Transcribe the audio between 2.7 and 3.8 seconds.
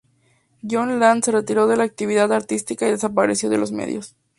y desapareció de los